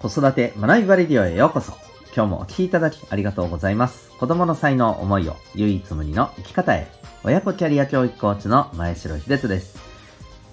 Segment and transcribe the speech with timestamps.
[0.00, 1.72] 子育て学びバレディオへようこそ。
[2.14, 4.10] 今日もお聴きいただきありがとうございます。
[4.20, 6.86] 子供の才能、思いを唯一無二の生き方へ。
[7.24, 9.76] 親子キャリア教育コーチの前城秀人です。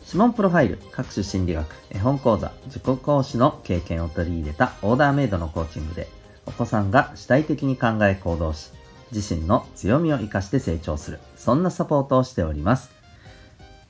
[0.07, 6.07] 指紋プロファイル、各種心理学、絵本講座、自己講師の経験を取り入れたオーダーメイドのコーチングで、
[6.47, 8.71] お子さんが主体的に考え行動し、
[9.11, 12.89] 自身の強みを活かして成長する、そんなサポートをしております。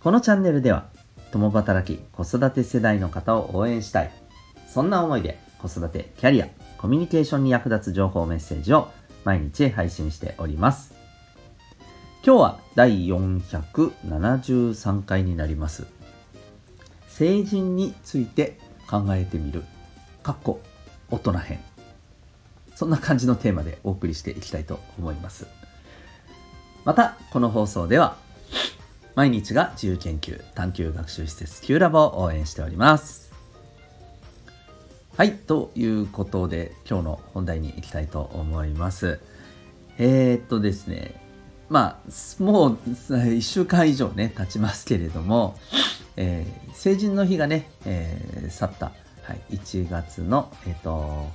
[0.03, 0.87] このチャンネルでは、
[1.31, 4.11] 共働き、子育て世代の方を応援したい。
[4.67, 6.47] そんな思いで子育て、キャリア、
[6.77, 8.89] コミュニケーションに役立つ情報メッセージを
[9.23, 10.93] 毎日配信しております。
[12.25, 15.85] 今日は第473回になります。
[17.07, 18.57] 成人について
[18.89, 19.63] 考えてみる。
[20.23, 20.59] かっこ
[21.09, 21.59] 大人編。
[22.75, 25.47] そんな感じのテーマでお送りしていきたいと思います。
[26.83, 28.17] また、この放送では、
[29.15, 33.24] 毎日が自由研究探究学習施設 Q ラボを応援しております。
[35.17, 39.21] はい、ということで今日の本題に行きたいと思います。
[39.97, 41.21] えー、っとですね、
[41.69, 45.57] まあ、もう1週間以上ね、経ちますけれども、
[46.17, 48.87] えー、成人の日がね、えー、去った、
[49.23, 51.29] はい、1月の、えっ、と、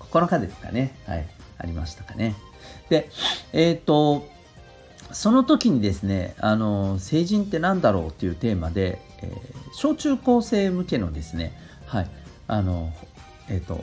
[0.00, 2.34] 9日ですかね、はい、ありましたかね。
[2.88, 3.10] で、
[3.52, 4.26] えっ、と、
[5.12, 9.30] その時にですね、あの、成人って何だろうっていうテーマで、え、
[9.72, 12.10] 小中高生向けのですね、はい、
[12.48, 12.92] あの、
[13.50, 13.82] えっ、と、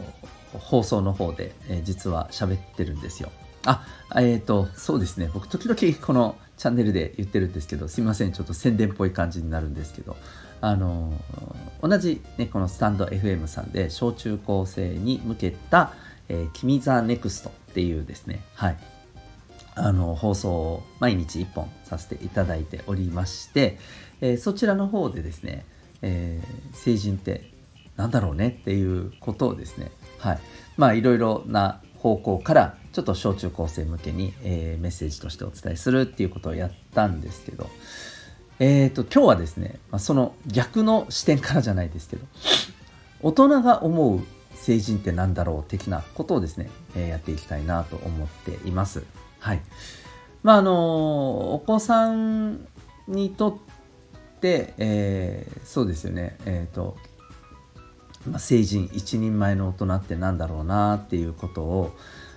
[0.53, 3.31] 放送の方で、えー、実は喋ってるんですよ。
[3.65, 3.83] あ、
[4.15, 5.29] えっ、ー、と、そうですね。
[5.33, 8.31] 僕、時々このチャンネルで言ってるんですけど、すいません。
[8.31, 10.15] ちょっと宣伝っぽい感じになるんですけど、
[10.61, 11.13] あの、
[11.81, 15.93] 同じね、このスタンド FM さんで、小中高生に向けた、
[16.29, 18.77] えー、君ザネクストっていうですね、はい。
[19.75, 23.77] あの、放送を毎日1本させていただいておりまして、
[24.21, 25.65] えー、そちらの方でですね、
[26.01, 27.51] えー、成人って
[27.97, 30.39] なんだろうねっていうことをですね、はい。
[30.77, 37.69] まあ、いろいろな方向からちょっと小中高生向けに、えー、メッセージとしてお伝えするっていうことをやったんですけど、
[38.59, 42.25] えっ、ー、と、今日はですね、まあ、その逆の視点からじゃないですけど、
[43.21, 44.21] 大人が思う
[44.53, 49.03] 成人って何だろう的なことをですね、えー、やっていきたいなと思っています。
[49.39, 49.61] はい。
[50.43, 52.67] まあ、あのお子さん
[53.07, 56.97] にとって、えー、そうですよね、えっ、ー、と、
[58.27, 61.95] まあ、成人一人前の大人って何だろうなっていうことを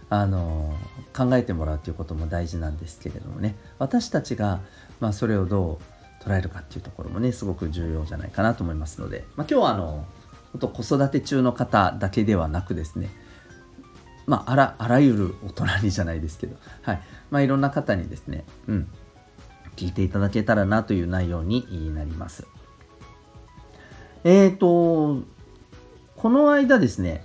[0.08, 0.74] あの
[1.16, 3.56] 考えてもらうということも大事なんですけれどもね。
[3.78, 4.60] 私たちが、
[5.00, 5.80] まあ、それをど
[6.22, 10.04] う捉えるかっていうところもねすごく重要じゃないかなと思いますので、まあ、今日はあの
[10.58, 13.08] と子育て中の方だけではなくですね
[14.30, 17.00] まあ、あらあらゆる大人にじゃないですけど、はい。
[17.32, 18.88] まあ、いろんな方にですね、うん、
[19.74, 22.46] 聞いていただけたらなという内容になります。
[24.22, 25.24] えっ、ー、と、
[26.20, 27.24] この間ですね、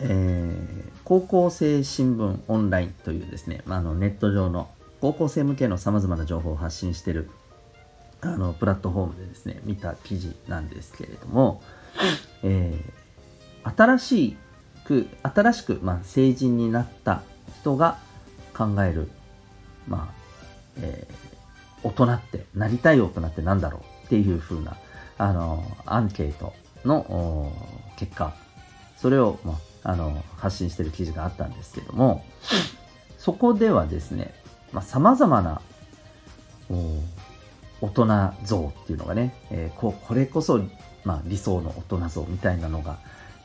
[0.00, 4.68] えー、高校生新聞オンラインというですね、まあ、のネット上の
[5.00, 7.30] 高校生向けのさまざまな情報を発信している
[8.20, 11.62] あのプラットフォームでですね、見た記事なんですけれども、
[12.42, 14.36] えー、新し
[14.84, 17.22] く、新しく、まあ、成人になった
[17.62, 17.96] 人が
[18.52, 19.08] 考える、
[19.88, 20.14] まあ、
[20.82, 24.76] えー、大人って、なりたい大人って何だろうっていう風な、
[25.16, 26.52] あの、アンケート
[26.84, 27.52] の
[27.96, 28.34] 結果、
[28.96, 32.24] それを、まあ、あの発信している記事があったんですけども、
[33.18, 34.34] そこではですね、
[34.72, 35.60] まあ、様々な
[37.80, 38.06] 大人
[38.44, 40.60] 像っていうのがね、えー、ここれこそ、
[41.04, 42.98] まあ、理想の大人像みたいなのが、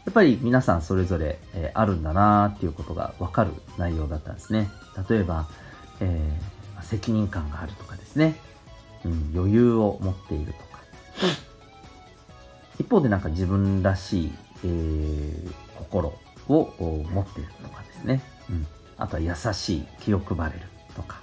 [0.05, 4.69] やっぱり皆さんそれぞれ、えー、あるんだなっていうことがわかる内容だったんですね。
[5.09, 5.47] 例えば、
[5.99, 8.35] えー、責任感があるとかですね、
[9.03, 10.59] うん、余裕を持っていると、
[12.85, 14.31] 一方でなんか自分らしい、
[14.63, 16.13] えー、心
[16.47, 21.19] を持っているとかですね、うん、あとは優しい気を配れるとか、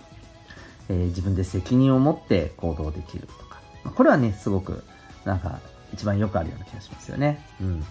[0.88, 4.82] えー、自分で責任を持って行動できるとか、ま、これはねすごく
[5.24, 5.60] なんか
[5.94, 7.46] 一番よくあるような気がしますよね。
[7.60, 7.84] うん、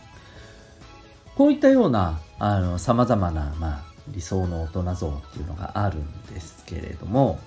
[1.38, 7.39] こういったようなあの様々な、まあ、理想の大人像っていうのがあるんですけれども、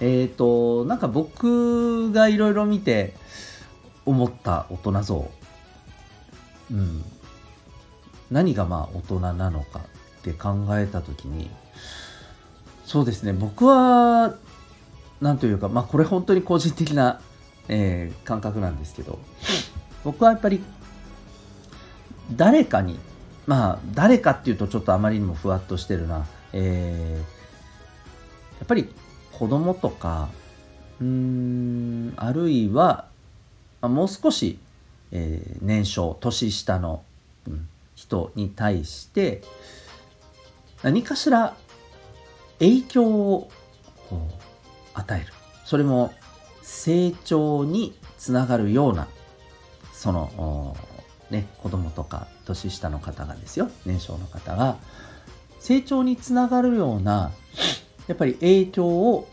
[0.00, 3.14] えっ、ー、と、なんか僕がいろいろ見て
[4.04, 5.30] 思った大人像
[6.70, 7.04] うん、
[8.30, 11.50] 何がまあ大人なのかって考えた時に
[12.84, 13.32] そうですね。
[13.32, 14.34] 僕は
[15.20, 17.20] 何というかまあこれ本当に個人的な、
[17.68, 19.18] えー、感覚なんですけど
[20.04, 20.62] 僕はやっぱり
[22.32, 22.98] 誰かに
[23.46, 28.88] まあ誰かっていうとちょっとあまりにもふわっとしてるな、えー、やっぱり
[29.32, 30.28] 子供とか
[31.00, 33.06] うんあるいは、
[33.80, 34.58] あ、もう少し
[35.12, 37.04] えー、年少年下の、
[37.46, 39.42] うん人に対して
[40.82, 41.56] 何かしら
[42.58, 43.50] 影響を
[44.92, 45.32] 与える。
[45.64, 46.12] それも
[46.62, 49.08] 成長につながるような
[49.92, 50.76] その
[51.30, 53.70] ね子供とか年下の方がですよ。
[53.86, 54.76] 年少の方が
[55.58, 57.32] 成長につながるような
[58.06, 59.28] やっぱり影響を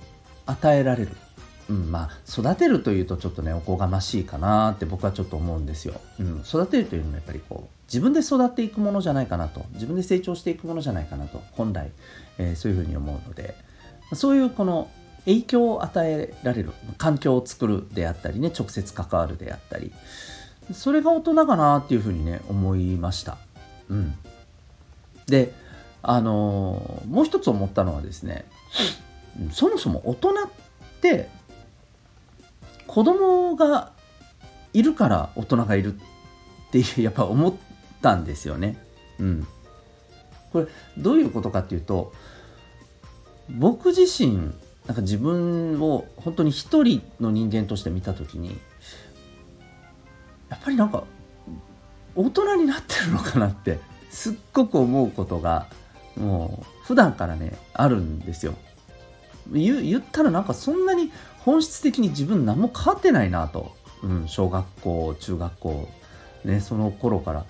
[0.46, 1.18] 与えられる。
[1.72, 9.66] うん、まあ育てるというとちょっとねおこがましいかなって僕はちょっと思うんですよ、うん、育てるというのはやっぱりこう自分で育っていくものじゃないかなと。
[9.74, 11.92] 自分で成長していくものじゃないかなと本来、
[12.38, 13.56] えー、そういうふうに思うので。
[14.14, 14.90] そういうこの
[15.26, 19.92] 影響を与えられる環境を作るであったりね直接関わるであったり。
[20.74, 23.38] それが大人かなっていうふうにね思いました。
[23.90, 24.16] うん。
[25.28, 25.54] で
[26.02, 28.46] あのー、もう一つ思ったのはですね
[29.52, 30.34] そもそも大人っ
[31.02, 31.30] て
[32.92, 33.94] 子供が
[34.74, 35.98] いるから大人がいるっ
[36.72, 37.54] ていうやっぱ思っ
[38.02, 38.78] たんですよね。
[39.18, 39.48] うん。
[40.52, 40.68] これ
[40.98, 42.12] どういうことかっていうと
[43.50, 44.52] 僕自身
[44.88, 48.60] なんか自分を本当に一人の人間として見た時に
[50.50, 51.06] やっぱりなんか
[52.14, 53.80] 大人になってるのかなって
[54.10, 55.68] すっごく思うことが
[56.18, 58.54] もう普段からねあるんですよ。
[59.52, 65.90] 言ったらなんかそんなに本質的に自分何も変わってないなと、うん、小学校中学校
[66.46, 67.46] ねその頃から。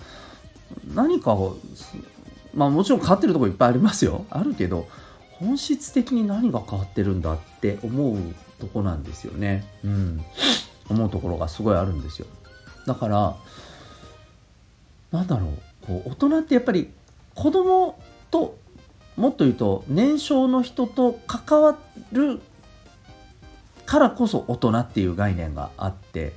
[0.93, 1.57] 何かを
[2.53, 4.25] まあもちろん変わってるとこいっぱいありますよ。
[4.29, 4.87] あるけど
[5.33, 8.17] 本質的に何が変わってるんだって思う
[8.59, 9.65] とこなんですよね。
[9.83, 10.23] うん。
[10.89, 12.27] 思うところがすごいあるんですよ。
[12.85, 13.35] だから
[15.11, 15.49] なんだろう。
[15.85, 16.89] こう大人ってやっぱり
[17.33, 17.99] 子供
[18.29, 18.57] と
[19.21, 21.77] もっと言うと年少の人と関わ
[22.11, 22.41] る
[23.85, 26.33] からこそ大人っていう概念があって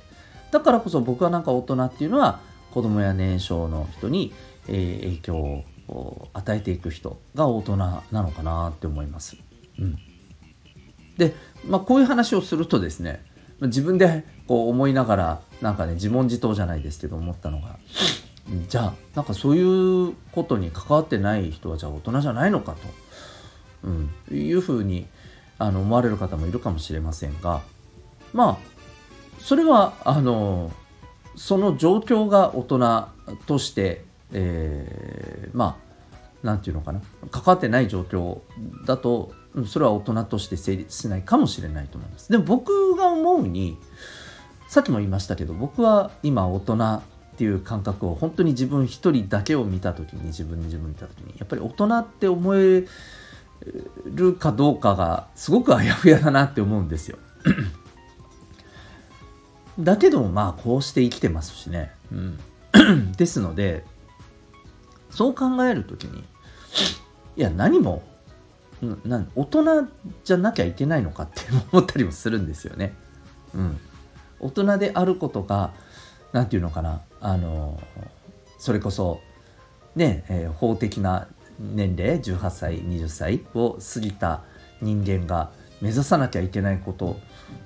[0.51, 4.33] だからこそ僕はなんか大人っていうのは子供や年少の人に、
[4.67, 9.37] え、影響を与えていく人が大人なのかなって思います。
[9.79, 9.97] うん、
[11.17, 11.33] で、
[11.65, 13.25] まあ、こういう話をするとですね
[13.61, 17.79] 自分でこう思いながらなんかね自問自答じゃないですけど思ったのが
[18.67, 22.79] じゃあなんかそういうことに関わってない人はじゃあ大人じゃないのかと、
[23.83, 25.07] うん、いうふうに
[25.57, 27.61] あの思われる方もいるかもしれませんが。
[28.33, 28.57] まあ
[29.39, 30.71] それはあの
[31.35, 33.07] その状況が大人
[33.45, 35.95] として、えー、まあ
[36.43, 37.01] 何て言うのかな。
[37.31, 38.41] 関わってない状況
[38.85, 39.33] だと
[39.67, 42.31] それは大人として成立しないかもしれないと思います。
[42.31, 43.77] でも僕が思うに
[44.67, 47.01] さっきも言いましたけど僕は今大人
[47.35, 52.85] っていう感覚を本当に自分一人だけを見た時に自分自分見た時にやっぱり大人って思え
[54.05, 57.17] るかどうかがすごくあやふやだなって思うんですよ。
[59.77, 61.91] だけどまあこうして生きてますしね。
[62.09, 62.39] うん、
[63.17, 63.83] ですので
[65.09, 66.23] そう考える時に
[67.35, 68.01] いや何も
[69.03, 69.89] な大人
[70.23, 71.41] じゃなきゃいけないのかって
[71.73, 72.93] 思ったりもするんですよね。
[73.53, 73.77] うん、
[74.39, 75.73] 大人であることが
[76.35, 77.01] 何て言うのかな？
[77.21, 77.79] あの
[78.59, 79.21] それこそ
[79.95, 81.29] ね、えー、法的な
[81.59, 84.43] 年齢18歳20歳を過ぎた
[84.81, 87.17] 人間が目指さなきゃいけないこと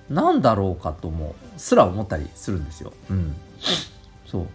[0.07, 2.93] なんだろうかともすら思ったりするんですよ。
[3.09, 3.35] うん、
[4.27, 4.47] そう。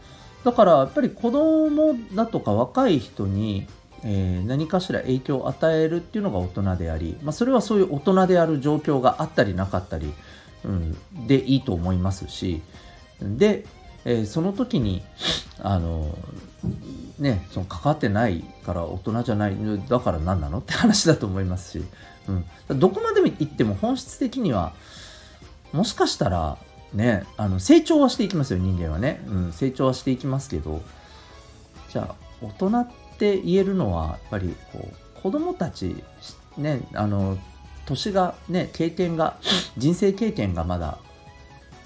[0.45, 3.67] だからやっぱり子供だとか若い人に、
[4.05, 10.13] えー、何かしら影響を与えるっていうのが大人であり、まあ、それはそういう大人である状況があったりなかったり、
[10.65, 12.63] うん、でいいと思いますし
[13.21, 13.65] で、
[14.05, 15.03] えー、その時に
[15.61, 16.17] あの
[17.19, 19.57] ね、その関わってないから大人じゃない
[19.89, 20.59] だから何なの？
[20.59, 21.85] って話だと思いますし、
[22.69, 24.73] うん、どこまでも行っても本質的には
[25.73, 26.59] もしかしたら
[26.93, 30.83] ねあの成長はしていきますよ人間はね、うん、成長はしていきますけど。
[31.91, 36.03] じゃあ大人って言えるのはやっぱりこう子供たち
[36.59, 37.39] ねあの
[37.87, 39.37] 年がね経験が
[39.79, 40.99] 人生経験がまだ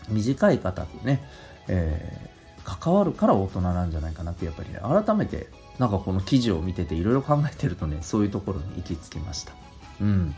[0.08, 1.20] 短い方とね、
[1.68, 2.28] え
[2.64, 5.48] 関わるから大人なんじゃないかなってやっぱりね改めて
[5.78, 9.52] なんかこの記事を見てていろいろ考えてるとねそういうところに行き着きました。
[10.00, 10.34] うん。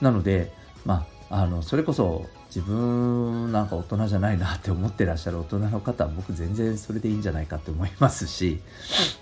[0.00, 0.52] なので
[0.84, 8.60] まああのそれこそ自分なんか大人じゃないなって思ってらっしゃる大人の方は僕全然それでいいんじゃないかって思いますし、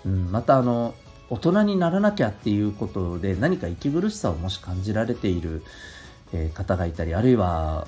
[0.03, 0.95] うん、またあの
[1.29, 5.63] 大人にならなきゃっていうことで何か息苦しさをもし感じられている、
[6.53, 7.87] 方がいたりあるいは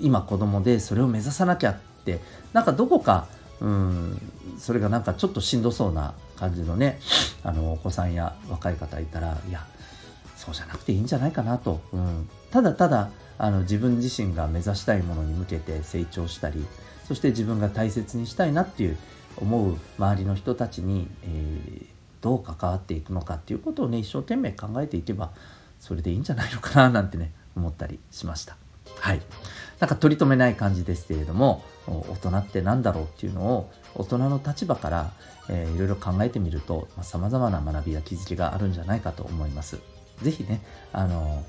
[0.00, 2.20] 今子供でそれを目指さなきゃって
[2.52, 3.26] なんかどこか
[3.60, 4.20] うん
[4.58, 6.98] それがなんかちょっとしんどそうな感じのね
[7.44, 9.64] あのお子さんや若い方いたらいや
[10.36, 16.64] そうじゃなくていいんじゃないかなと、うん、ただただあの自分自身が目指したいものに向けて成長したり
[17.06, 18.96] そして自分が大切にしたいなっていう、
[19.36, 21.86] 思う周りの人たちに、えー、
[22.20, 25.32] どう関わっていくのかっていうことをね一生懸命考えていけば
[25.80, 28.56] それでいいんじゃないのかななんてね思ったりしました。
[29.00, 29.22] はい。
[29.82, 35.12] なんか取り留めない感じですけれども、大人って何だろうっていうのを大人の立場から、
[35.48, 39.80] えー、いろいろ考えてみると、まあ、様々な学びや気づきがあるんじゃないかと思います。
[40.22, 40.62] 是非ね、
[40.92, 41.44] あの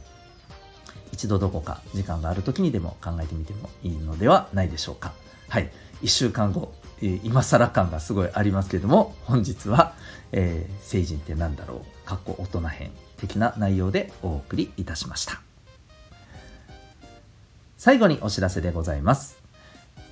[1.11, 5.13] 一度どこか時間がある時にでも考えてみてもいいのではないでしょうか。
[5.47, 5.69] はい。
[6.01, 6.73] 1週間後、
[7.03, 9.93] えー、今更感がすごいありますけれども、本日は、
[10.31, 15.52] えー、成人って何だろう、かっこ大人編的な内容でお送りいたしました。
[17.83, 19.43] 最後にお知らせでございます。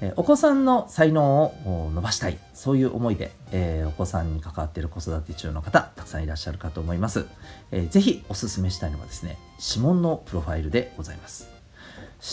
[0.02, 7.28] えお子さんの才能を伸ばしたい、そういう思いで、えー、お子さんに関わっている子育て中の方、たくさんいらっしゃるかと思います。
[7.72, 9.38] えー、ぜひお勧めしたいのはですね、
[9.74, 11.48] 指紋のプロファイルでございます。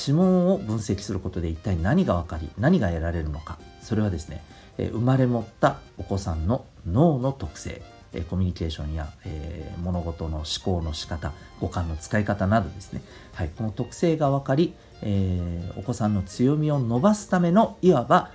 [0.08, 4.42] 指紋を分析することで一体何が分かり、何が得られるのか、それはですね、
[4.76, 7.80] え生まれ持ったお子さんの脳の特性、
[8.12, 13.02] えコミュニケーションや、えー、物事の思考の仕方、五感の使い方などですね、
[13.34, 18.30] はい、この特性が分かり、えー、お子さんの強みを伸ばすためのいわば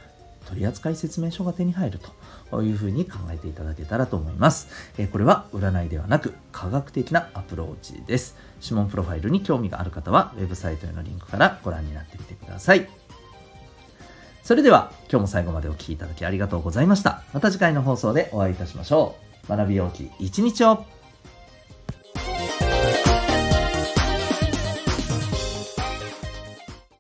[0.46, 2.00] 取扱説明書が手に入る
[2.52, 4.68] というふうに考えていただけたらと思います。
[4.98, 8.36] えー、これは占いではなく科学的なアプローチです。
[8.62, 12.88] 指紋プロファイルに興味がある方はウェブサイトへのリンクからご覧になってみてください。
[14.44, 17.24] それでは今日も最後までお聴きいただきありがとうございました。
[17.34, 19.16] また次回の放送でお会いいたしましょ
[19.48, 19.48] う。
[19.48, 20.86] 学びようき一日を